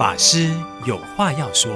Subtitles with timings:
[0.00, 1.70] 法师有话要说，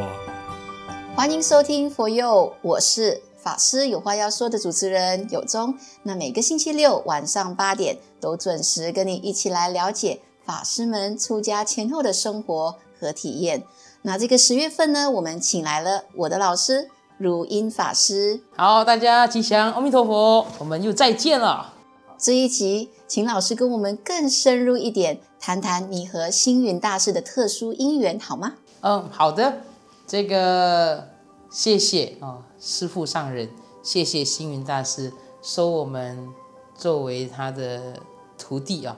[1.14, 5.74] 欢迎收听佛佑，我是法师有话要说的主持人有宗。
[6.04, 13.62] 那每个星期六晚上八点都准时跟你一起来了解法师们出家前后的生活和体验。
[14.00, 16.88] 那这个十月份呢，我们请来了我的老师
[17.18, 18.40] 如音法师。
[18.56, 21.74] 好，大家吉祥，阿弥陀佛，我们又再见了。
[22.16, 28.54] 这一集，请老师跟我们更深入一点，谈谈你和星云大师的特殊因缘，好吗？
[28.80, 29.58] 嗯，好的。
[30.06, 31.06] 这个
[31.50, 33.50] 谢谢啊、哦，师父上人，
[33.82, 36.30] 谢谢星云大师收我们
[36.74, 37.92] 作为他的
[38.38, 38.96] 徒弟啊。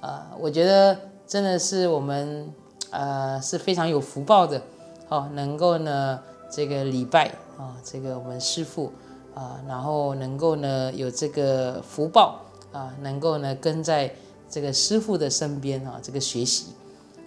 [0.00, 2.54] 呃，我觉得真的是我们
[2.90, 4.62] 呃是非常有福报的，
[5.08, 8.92] 哦，能够呢这个礼拜啊、哦，这个我们师父
[9.34, 12.42] 啊、然后能够呢有这个福报。
[12.70, 14.14] 啊，能够呢跟在
[14.50, 16.66] 这个师傅的身边啊，这个学习。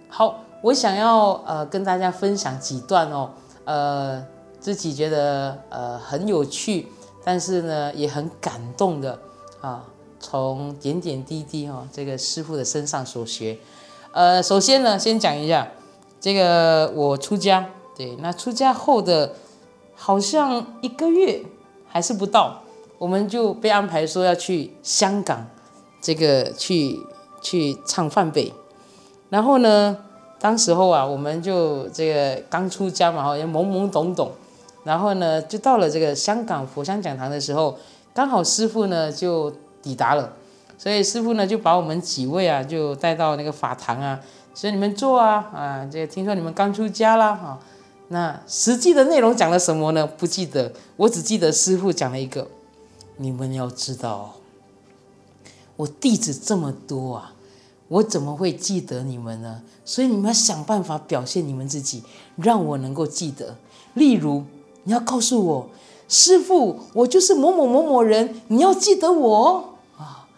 [0.08, 3.30] 好，我想要呃跟大家分享几段哦，
[3.64, 4.24] 呃
[4.60, 6.88] 自己觉得呃很有趣，
[7.24, 9.18] 但是呢也很感动的
[9.60, 9.84] 啊，
[10.20, 13.58] 从点点滴滴哈这个师傅的身上所学。
[14.12, 15.68] 呃，首先呢先讲一下
[16.20, 19.34] 这个我出家，对，那出家后的
[19.94, 21.42] 好像一个月
[21.86, 22.62] 还是不到。
[22.98, 25.48] 我们就被安排说要去香港，
[26.00, 27.00] 这个去
[27.42, 28.52] 去唱梵呗，
[29.28, 29.98] 然后呢，
[30.38, 34.30] 当时候啊，我们就这个刚出家嘛，好像懵懵懂懂，
[34.84, 37.76] 然后呢，就到了这个香港佛香讲堂的时候，
[38.14, 40.32] 刚好师傅呢就抵达了，
[40.78, 44.20] 所以师傅呢就把我们几位啊就带到那个法堂啊，
[44.54, 47.58] 所以你们坐啊啊，这个听说你们刚出家啦啊，
[48.08, 50.06] 那实际的内容讲了什么呢？
[50.06, 52.46] 不记得，我只记得师傅讲了一个。
[53.18, 54.36] 你们要知道，
[55.82, 57.34] 我弟子这么多啊，
[57.88, 59.62] 我怎么会记得你们呢？
[59.84, 62.02] 所以你们要想办法表现你们自己，
[62.36, 63.56] 让我能够记得。
[63.94, 64.44] 例如，
[64.84, 65.68] 你要告诉我，
[66.08, 70.28] 师傅，我就是某某某某人，你要记得我啊！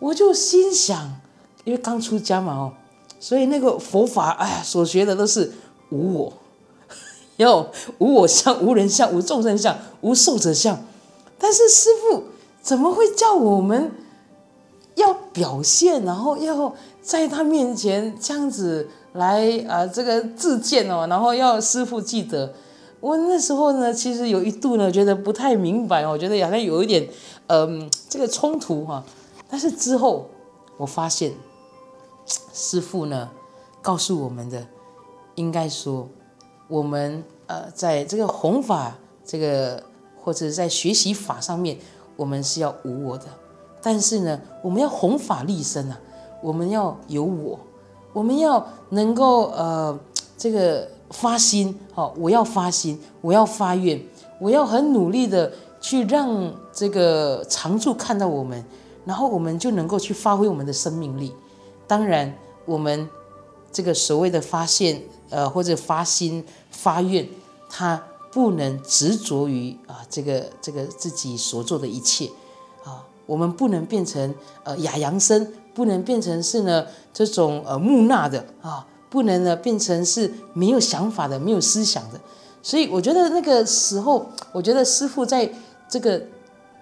[0.00, 1.20] 我就心想，
[1.64, 2.72] 因为刚出家嘛哦，
[3.20, 5.52] 所以那个佛法，哎呀，所学的都是
[5.90, 6.32] 无我，
[7.38, 10.82] 要无我相、无人相、无众生相、无寿者相。
[11.38, 12.24] 但是师傅
[12.60, 13.92] 怎么会叫我们
[14.98, 22.52] 要表现，然后要在他面前这样子来啊、呃，这个自荐哦，然后要师傅记得。
[23.00, 27.08] 我那时候呢，其实有一度呢，觉得不太明白，我觉得好像有一点
[27.46, 29.02] 嗯、这个冲突哈。
[29.48, 30.28] 但是之后
[30.76, 31.32] 我发现，
[32.52, 33.30] 师傅呢
[33.80, 34.66] 告诉我们的，
[35.36, 36.08] 应该说
[36.68, 39.82] 我们呃，在这个弘法这个。
[40.20, 41.78] 或者在学习法上面，
[42.14, 43.24] 我们是要无我的，
[43.82, 46.00] 但是呢，我们要弘法利生啊，
[46.42, 47.58] 我们要有我，
[48.12, 49.98] 我们要能够呃
[50.36, 54.00] 这个发心，好，我要发心，我要发愿，
[54.40, 58.64] 我要很努力的去让这个常住看到我们，
[59.04, 61.32] 然后我们就能够去发挥我们的生命力。
[61.86, 62.34] 当然，
[62.64, 63.08] 我们
[63.72, 67.28] 这个所谓的发现，呃，或者发心发愿，
[67.70, 68.02] 它。
[68.30, 72.28] 不能执着于啊，这个这个自己所做的一切，
[73.28, 74.34] 我们不能变成
[74.64, 82.18] 呃哑阳生，不能变成是呢这种呃木讷的啊，不能呢变成是没有想法的、没有思想的。
[82.62, 85.52] 所以我觉得那个时候，我觉得师父在
[85.88, 86.22] 这个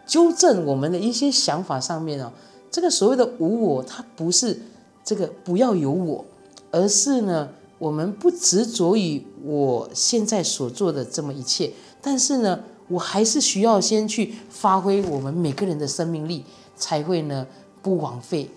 [0.06, 2.32] 纠正我们的一些想法上面啊，
[2.70, 4.62] 这个所谓的无我，它不是
[5.04, 6.24] 这个不要有我，
[6.70, 7.48] 而是呢。
[7.78, 11.70] 我们不执着于我现在所做的这么一切，
[12.00, 16.44] 但是呢，我还是需要先去发挥我们每个人的生命力，
[16.76, 17.46] 才会呢
[17.82, 18.50] 不枉费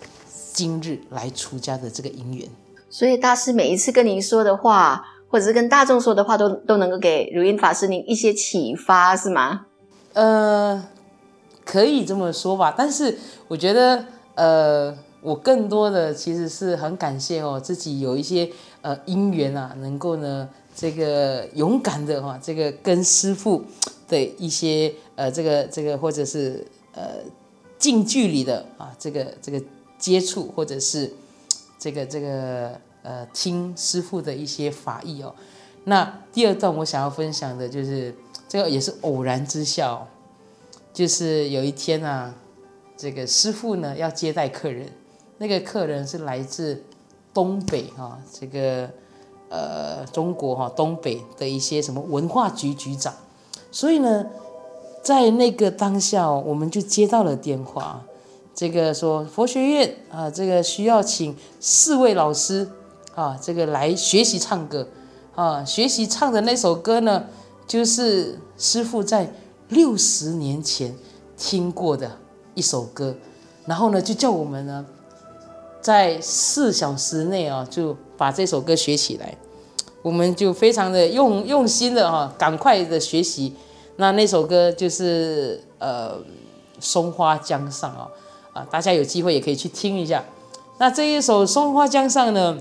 [0.52, 2.48] 今日来出家的这个因缘。
[2.88, 9.66] 所以大师每一次跟您说的话，或者是跟大众说的话，都都能够给如音法师您一些启发，是吗？
[10.12, 10.86] 呃，
[11.64, 12.74] 可以这么说吧。
[12.76, 13.18] 但是
[13.48, 14.04] 我觉得，
[14.34, 14.96] 呃。
[15.22, 18.50] 我更多的其实是很感谢哦，自己有一些
[18.80, 23.64] 呃因缘啊，能够呢这个勇敢的哈，这个跟师傅
[24.08, 27.16] 的一些呃这个这个或者是呃
[27.78, 29.62] 近距离的啊这个这个
[29.98, 31.12] 接触，或者是
[31.78, 35.34] 这个这个呃听师傅的一些法义哦。
[35.84, 38.14] 那第二段我想要分享的就是
[38.48, 40.06] 这个也是偶然之下哦，
[40.92, 42.34] 就是有一天啊，
[42.96, 44.86] 这个师傅呢要接待客人。
[45.38, 46.84] 那个客人是来自
[47.32, 48.90] 东北哈，这个
[49.50, 53.12] 呃中国哈东北的一些什么文化局局长，
[53.70, 54.24] 所以呢，
[55.02, 58.02] 在那个当下，我们就接到了电话，
[58.54, 62.68] 这个说佛学院啊，这个需要请四位老师
[63.14, 64.88] 啊，这个来学习唱歌
[65.34, 67.26] 啊，学习唱的那首歌呢，
[67.66, 69.32] 就是师傅在
[69.68, 70.94] 六十年前
[71.36, 72.18] 听过的
[72.54, 73.16] 一首歌，
[73.66, 74.84] 然后呢，就叫我们呢，
[75.80, 79.34] 在四小时内啊，就把这首歌学起来。
[80.02, 83.54] 我们就非常的用用心的哈，赶快的学习。
[83.96, 86.18] 那那首歌就是呃，
[86.78, 88.08] 松花江上啊，
[88.52, 90.22] 啊，大家有机会也可以去听一下。
[90.76, 92.58] 那这一首松花江上呢，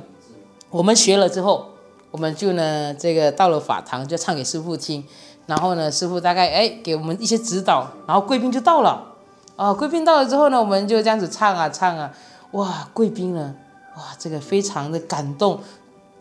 [0.70, 1.66] 我们学了之后，
[2.12, 5.04] 我们就呢这个到了法堂就唱给师父听。
[5.46, 9.14] 然后呢，师父大概哎给我们一些指导，然后贵宾就到了
[9.56, 9.74] 啊。
[9.74, 12.14] 贵宾到了之后呢，我们就这样子唱啊唱啊，
[12.52, 13.56] 哇，贵宾呢，
[14.00, 15.60] 哇，这个非常的感动。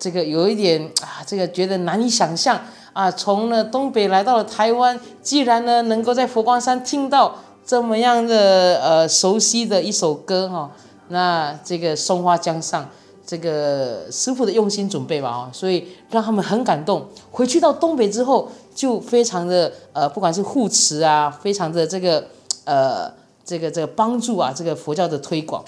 [0.00, 2.60] 这个有一点啊，这个觉得难以想象
[2.92, 10.70] 啊，从呢东北来到了台湾，既然呢能够在佛光山听到这么样的呃熟悉的一首歌哈，
[11.08, 12.88] 那这个松花江上，
[13.24, 17.06] 这个师傅的用心准备吧啊，所以让他们很感动。
[17.30, 22.24] 回去到东北之后，就非常的呃，不管是护持啊，非常的这个
[22.64, 23.12] 呃
[23.44, 25.64] 这个这个帮助啊，这个佛教的推广，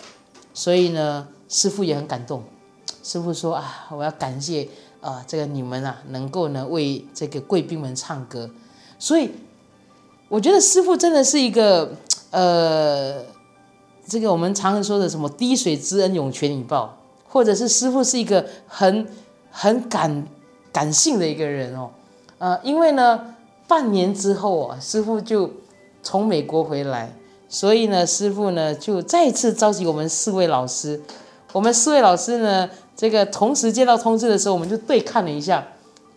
[0.55, 2.43] 所以呢，师父也很感动。
[3.03, 4.67] 师父说啊，我要感谢
[5.03, 8.51] 啊、这个你们啊，能够呢为这个贵宾们唱歌，
[8.99, 9.31] 所以
[10.29, 11.91] 我觉得师父真的是一个
[12.31, 13.25] 呃，
[14.07, 19.07] 这个我们常常说的什么滴水之恩涌泉以报，或者是师父是一个很
[19.51, 20.27] 很感
[20.71, 21.91] 感性的一个人哦，
[22.37, 23.35] 呃，因为呢
[23.67, 25.51] 半年之后啊，师父就
[26.03, 27.17] 从美国回来，
[27.49, 31.01] 所以呢师父呢就再次召集我们四位老师，
[31.53, 32.69] 我们四位老师呢。
[32.97, 35.67] 这个同时接到通知的时候，我们就对看了一下，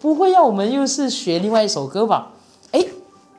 [0.02, 2.34] 不会要我们又是学另外一首歌吧？
[2.74, 2.86] 哎，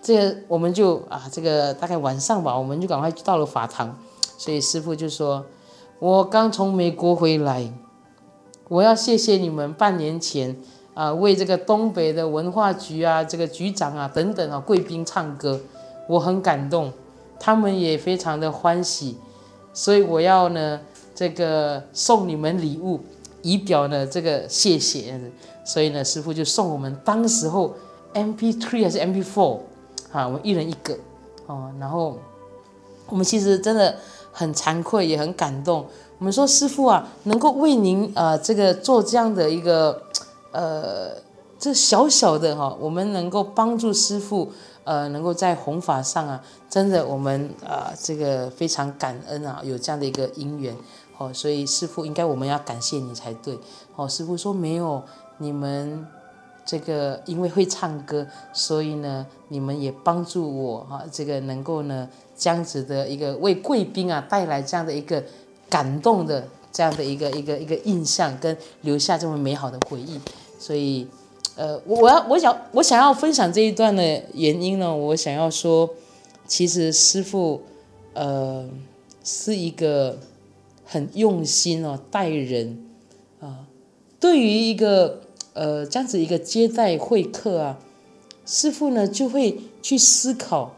[0.00, 3.98] 这个我们就啊，这个大概晚上吧，我们就赶快到了法堂。
[4.38, 5.44] 所以师傅就说
[6.00, 7.70] ：“我刚从美国回来，
[8.68, 10.56] 我要谢谢你们半年前
[10.94, 15.60] 啊，为这个东北的文化局啊，这个局长啊等等啊贵宾唱歌，
[16.08, 16.90] 我很感动，
[17.38, 19.18] 他们也非常的欢喜，
[19.74, 20.80] 所以我要呢
[21.14, 23.00] 这个送你们礼物。”
[23.46, 25.20] 以表呢这个谢谢，
[25.66, 27.74] 所以呢师傅就送我们当时候
[28.14, 29.58] M P three 还是 M P four，
[30.10, 30.96] 啊，我们一人一个
[31.44, 31.70] 哦。
[31.78, 32.18] 然后
[33.06, 33.96] 我们其实真的
[34.32, 35.84] 很惭愧，也很感动。
[36.18, 40.02] 我们说师傅啊，能够为您呃这个做这样的一个
[40.50, 41.10] 呃
[41.58, 44.50] 这小小的哈，我们能够帮助师傅
[44.84, 50.76] 呃能够在弘法上啊，真的我们啊这个非常感恩啊，有这样的一个因缘。
[51.16, 53.56] 哦，所以师父应该我们要感谢你才对。
[53.94, 55.00] 哦，师父说没有
[55.38, 56.04] 你们
[56.66, 65.22] 这个，因为会唱歌，所以呢，你们也帮助我哈，这个能够呢这样子的一个为贵宾啊带来这样的一个
[65.70, 70.20] 感动的这样的一个一个一个印象，跟留下这么美好的回忆。
[70.58, 71.06] 所以，
[71.56, 74.02] 呃，我我要我想我想要分享这一段的
[74.34, 75.90] 原因呢，我想要说，
[76.46, 77.62] 其实师傅
[78.12, 78.68] 呃
[79.22, 80.18] 是一个。
[80.86, 82.84] 很用心哦，待人
[83.40, 83.66] 啊，
[84.20, 85.22] 对于一个
[85.54, 87.78] 呃这样子一个接待会客啊，
[88.44, 90.74] 师傅呢就会去思考，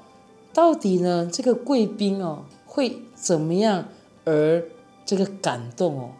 [0.54, 3.88] 到底呢这个贵宾哦会怎么样
[4.24, 4.62] 而
[5.04, 6.10] 这个感动哦，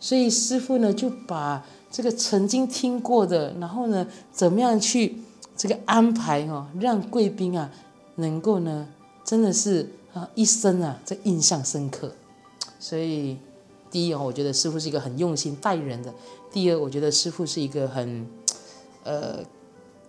[0.00, 5.16] 所以师傅呢就把这个曾经听过的，然后呢怎么样去
[5.56, 7.70] 这个安排哦，让贵宾啊
[8.16, 8.86] 能够呢
[9.24, 12.12] 真的是啊一生啊这印象深刻。
[12.78, 13.38] 所以，
[13.90, 16.10] 第一哦，我觉得师父是一个很用心待人的；
[16.52, 18.28] 第二，我觉得师父是一个很，
[19.02, 19.38] 呃，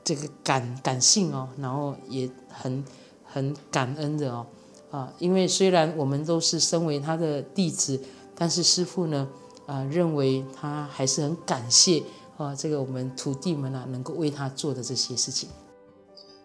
[0.03, 2.84] 这个感感性哦，然后也很
[3.24, 4.46] 很感恩的哦，
[4.91, 7.98] 啊，因为虽然我们都是身为他的弟子，
[8.36, 9.29] 但是师父呢，
[9.68, 12.02] 啊，认为他还是很感谢
[12.38, 15.48] 啊，这个我们徒弟们啊，能够为他做的这些事情。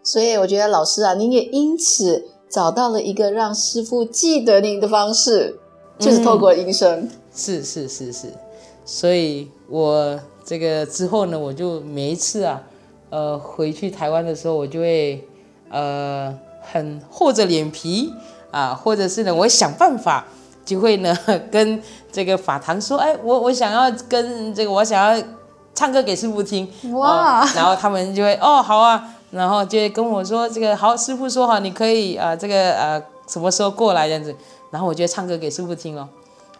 [0.03, 5.59] 所以，我觉得老师啊，您也因此找到了一个让师傅记得您的方式。
[5.99, 8.33] 就是透过音声，是是是是，
[8.83, 12.63] 所以我这个之后呢，我就每一次啊，
[13.11, 15.23] 呃，回去台湾的时候，我就会
[15.69, 18.11] 呃很厚着脸皮
[18.49, 20.25] 啊，或者是呢，我想办法，
[20.65, 21.17] 就会呢
[21.51, 25.23] 跟这个法堂说，哎，我我想要跟这个我想要
[25.75, 34.35] 唱歌给师傅听，哇，然后他们就会哦好啊，然后就会跟我说这个好，师傅说好，你可以啊这个呃什么时候过来这样子。
[34.71, 36.09] 然后我就唱歌给师傅听哦，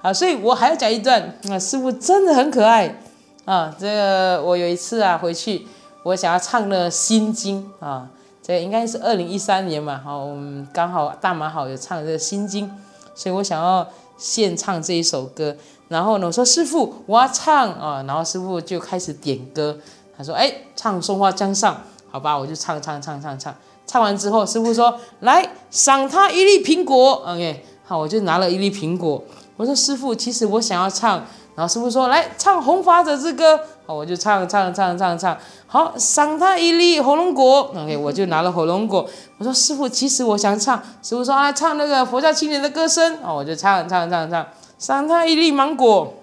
[0.04, 3.02] 啊，所以我还要讲一段啊，师傅真的很可爱。
[3.46, 3.76] 啊。
[3.80, 5.66] 这个我有一次啊回去，
[6.04, 8.08] 我想要唱了《心经》啊，
[8.44, 12.68] 这个应该是二零一三年嘛，好，我们刚好大马好有唱这个《心经》，
[13.16, 15.56] 所以我想要献唱这一首歌。
[15.90, 19.78] 然后呢，我说师傅我要唱啊，然后师傅就开始点歌，
[20.18, 23.54] 他说：“哎，唱松花江上，好吧，我就唱唱唱唱唱。
[23.86, 27.22] 唱完之后，师傅说：来赏他一粒苹果。
[27.26, 29.24] OK，好，我就拿了一粒苹果。
[29.58, 31.24] 我说：师傅，其实我想要唱。
[31.56, 33.56] 然后师傅说：来唱《弘法者之歌》。
[33.86, 35.38] 好，我就唱唱唱唱唱。
[35.68, 37.72] 好，赏他一粒火龙果。
[37.76, 39.10] OK，我就拿了火龙果。
[39.38, 40.82] 我说：师傅，其实我想唱。
[41.02, 43.18] 师傅说：啊，唱那个佛教青年的歌声。
[43.24, 44.48] 哦，我就唱唱唱唱。
[44.80, 46.14] 赏他一粒芒果。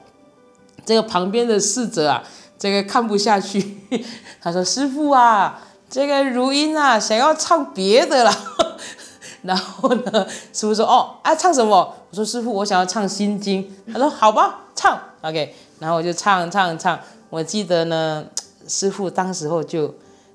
[0.85, 2.23] 这个旁边的侍者啊。
[2.59, 3.79] 这个看不下去，
[4.43, 8.31] 他说：“师傅啊，这个如音啊，想要唱别的了。
[9.41, 15.01] ”然后呢，师傅说：“哦，啊，唱什么？”我说：“师傅，我想要唱心经。”他说：“好吧，唱。
[15.23, 17.01] ”OK，然后我就唱唱唱。
[17.31, 18.27] 我记得呢，
[18.69, 19.95] 师傅当时候就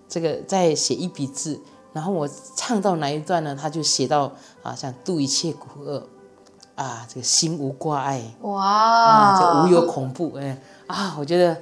[0.10, 1.60] 这个在写一笔字，
[1.94, 4.32] 然后我唱到哪一段呢，他就写到
[4.64, 6.08] 啊，像度一切苦厄
[6.76, 11.56] 啊，这个心无挂碍，哇，啊，这无有恐怖，哎啊，我觉得。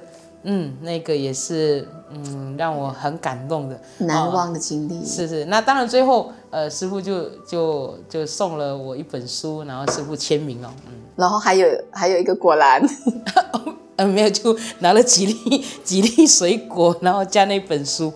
[0.46, 4.98] 嗯，那个也是，嗯，让我很感动的，难忘的经历。
[4.98, 12.82] 哦、是是，那当然最后，呃，师傅就就就送了我一本书，然后师傅签名了，嗯，然后还有还有一个果篮，
[13.96, 18.12] 呃，没有，就拿了几粒几粒水果，然后加那本书，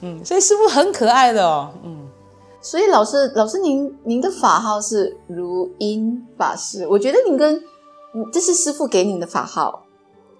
[0.00, 2.08] 嗯，所以师傅很可爱的哦，嗯，
[2.60, 7.62] 所以老师老师您您的法号是如音法师，我觉得您跟
[8.32, 9.84] 这是师傅给您的法号。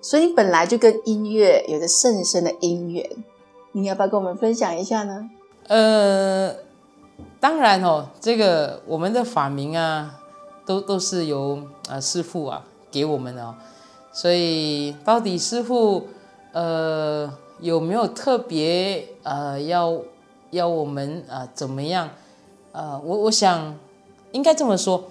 [0.03, 3.07] 所以你本来就跟音乐有着甚深的因缘，
[3.73, 5.29] 你要不要跟我们分享一下呢？
[5.69, 6.55] 呃，
[7.39, 10.19] 当然哦，这个我们的法名啊，
[10.65, 13.55] 都都是由啊、呃、师傅啊给我们的哦。
[14.21, 16.09] 所以到底师傅
[16.53, 19.99] 呃有没有特别呃要
[20.51, 22.11] 要我们啊、怎么样？
[22.73, 23.79] 呃，我我想
[24.33, 25.05] 应该这么说，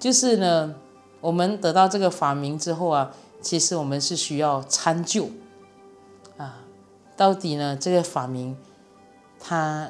[0.00, 0.74] 就是呢，
[1.20, 3.14] 我们得到这个法名之后啊。
[3.40, 5.28] 其实我们是需要参究
[6.36, 6.64] 啊，
[7.16, 8.56] 到底呢这个法名
[9.38, 9.88] 它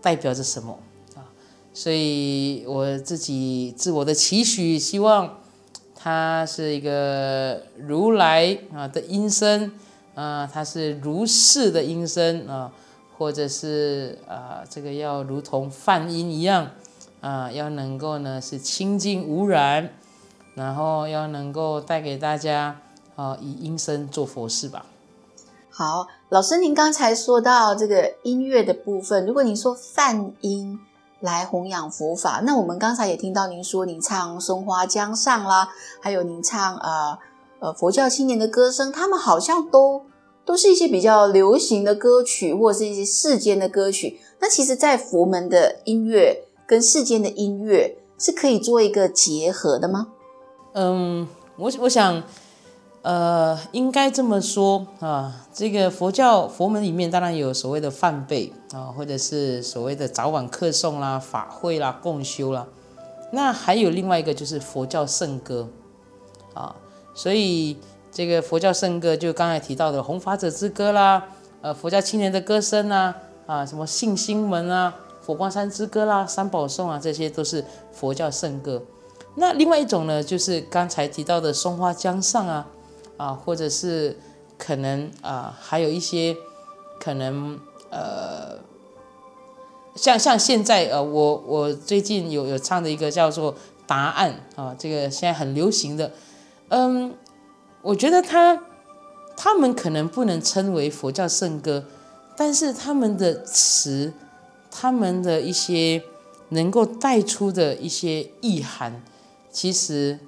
[0.00, 0.78] 代表着什么
[1.14, 1.28] 啊？
[1.74, 5.38] 所以我自己自我的期许，希望
[6.04, 9.72] 它是一个如来啊的音声
[10.14, 12.70] 啊，它是如是的音声啊，
[13.16, 16.72] 或者是啊这个要如同梵音一样
[17.22, 19.94] 啊，要能够呢是清净无染，
[20.54, 22.80] 然后要能够带给大家。
[23.16, 24.86] 啊，以音声做佛事吧。
[25.70, 30.80] 好，老师，您刚才说到这个音乐的部分，如果您说梵音
[31.20, 35.68] 来弘扬佛法，那我们刚才也听到您说，您唱松花江上啦，
[36.00, 37.18] 还有您唱呃
[37.60, 40.02] 呃佛教青年的歌声，他们好像都
[40.44, 44.20] 都是一些比较流行的歌曲，或者是一些世间的歌曲。
[44.40, 50.08] 那其实，在佛门的音乐跟世间的音乐是可以做一个结合的吗？
[50.74, 52.22] 嗯，我我想。
[53.04, 62.66] 呃，应该这么说啊，这个佛教佛门里面当然有所谓的梵呗啊，或者是所谓的早晚课诵啦、法会啦、共修啦，
[63.30, 65.68] 那还有另外一个就是佛教圣歌
[66.54, 66.74] 啊，
[67.14, 67.76] 所以
[68.10, 71.22] 这个佛教圣歌就刚才提到的《弘法者之歌》啦，
[71.60, 78.82] 呃，佛教青年的歌声啊，啊，什么信心门啊、佛光山之歌啦、三宝颂啊，这些都是佛教圣歌。
[79.34, 82.66] 那另外一种呢，就是刚才提到的松花江上啊。
[83.16, 84.18] 啊，或者是
[84.58, 86.36] 可能啊，还有一些
[86.98, 87.58] 可能
[87.90, 88.58] 呃，
[89.94, 93.54] 像像现在呃，我我最近有有唱的一个叫做
[93.86, 96.10] 答案啊，这个现在很流行的，
[96.68, 97.14] 嗯，
[97.82, 98.64] 我觉得他
[99.36, 101.84] 他们可能不能称为佛教圣歌，
[102.36, 104.12] 但是他们的词，
[104.70, 106.02] 他们的一些
[106.48, 109.02] 能够带出的一些意涵，
[109.52, 110.18] 其实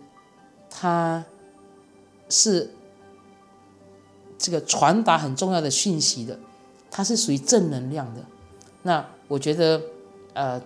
[0.71, 1.25] 它
[2.29, 2.76] 是。
[4.39, 6.39] 这个传达很重要的讯息的，
[6.91, 8.21] 它是属于正能量的。
[8.83, 9.81] 那我觉得，
[10.35, 10.61] 呃，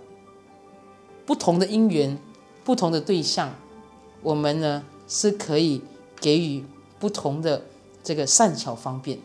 [1.24, 2.18] 不同的因缘，
[2.64, 3.54] 不同的对象，
[4.22, 5.82] 我们呢是可以
[6.20, 6.64] 给予
[6.98, 7.62] 不同的
[8.02, 9.18] 这个善巧方便。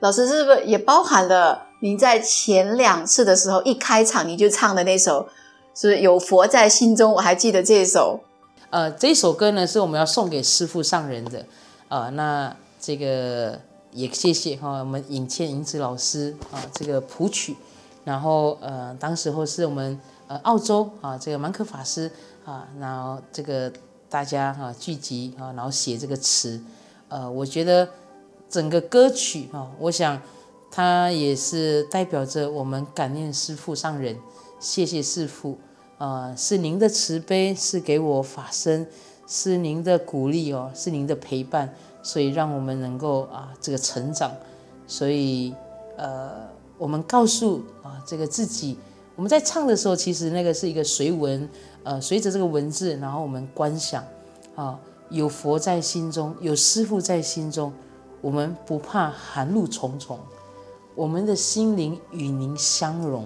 [0.00, 5.28] 老师是不是也包含了您在前两次的时候一开场你就唱的那首，
[5.74, 7.12] 是是有佛在心中？
[7.12, 8.20] 我还记得这首。
[8.70, 11.46] 呃，这首歌呢是我们要送给师父上人的。
[11.88, 13.60] 啊、呃，那这个。
[13.92, 17.54] 也谢谢哈，我们尹倩银子老师啊，这个谱曲，
[18.04, 22.10] 然后呃，当时候是我们呃澳洲啊，这个曼可法师
[22.44, 23.70] 啊，然后这个
[24.08, 26.58] 大家哈聚集啊，然后写这个词，
[27.08, 27.86] 呃，我觉得
[28.48, 30.20] 整个歌曲哈，我想
[30.70, 34.18] 它也是代表着我们感念师父上人，
[34.58, 35.58] 谢谢师父
[35.98, 38.86] 啊，是您的慈悲，是给我法身，
[39.26, 41.74] 是您的鼓励哦，是您的陪伴。
[42.02, 44.30] 所以让我们能够啊这个成长，
[44.86, 45.54] 所以
[45.96, 48.76] 呃，我们告诉啊这个自己，
[49.14, 51.48] 我们在唱的时候，其实那个是一个随文，
[51.84, 54.04] 呃，随着这个文字，然后我们观想
[54.56, 54.78] 啊，
[55.10, 57.72] 有佛在心中，有师父在心中，
[58.20, 60.18] 我们不怕寒露重重，
[60.94, 63.24] 我们的心灵与您相融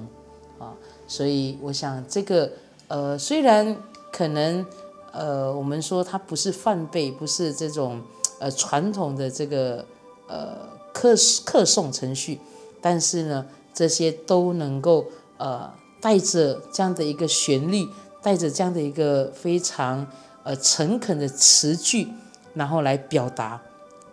[0.58, 0.74] 啊，
[1.06, 2.50] 所以我想这个
[2.88, 3.76] 呃，虽然
[4.12, 4.64] 可能
[5.12, 8.02] 呃，我们说它不是梵呗，不是这种
[8.38, 9.84] 呃传统的这个
[10.28, 11.14] 呃课
[11.44, 12.40] 课诵程序。
[12.80, 15.06] 但是呢，这些都能够
[15.38, 17.88] 呃带着这样的一个旋律，
[18.22, 20.06] 带着这样的一个非常
[20.44, 22.06] 呃诚恳的词句，
[22.54, 23.60] 然后来表达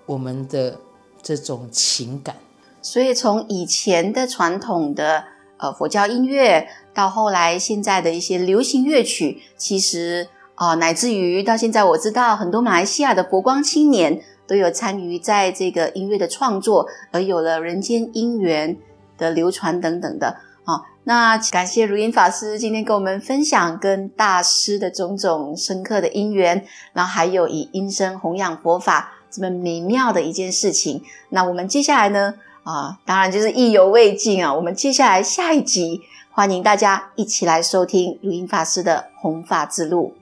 [0.07, 0.77] 我们的
[1.21, 2.37] 这种情感。
[2.81, 5.25] 所以从以前的传统的
[5.57, 14.21] 呃佛教音乐，到后来现在的一些流行乐曲，其实啊、乃至于到现在，我知道很多马来西亚的佛光青年。
[14.45, 18.77] 都有参与在这个音乐的创作，而有了人间姻缘
[19.17, 20.35] 的流传等等的。
[20.65, 31.01] 好，那感谢如音法师今天跟我们分享跟大师的种种深刻的因缘，然后还有以音声弘扬佛法这么美妙的一件事情。
[31.29, 32.33] 那我们接下来呢？
[32.63, 34.53] 啊，当然就是意犹未尽啊！
[34.53, 40.13] 我们接下来下一集，欢迎大家一起来收听如音法师的弘法之路。